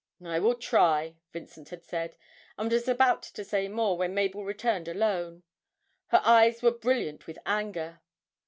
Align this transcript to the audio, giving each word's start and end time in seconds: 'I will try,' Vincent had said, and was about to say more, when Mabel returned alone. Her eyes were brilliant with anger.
'I 0.25 0.39
will 0.39 0.55
try,' 0.55 1.17
Vincent 1.31 1.69
had 1.69 1.83
said, 1.85 2.15
and 2.57 2.71
was 2.71 2.87
about 2.87 3.21
to 3.21 3.43
say 3.43 3.67
more, 3.67 3.95
when 3.99 4.15
Mabel 4.15 4.43
returned 4.43 4.87
alone. 4.87 5.43
Her 6.07 6.21
eyes 6.25 6.63
were 6.63 6.71
brilliant 6.71 7.27
with 7.27 7.37
anger. 7.45 8.01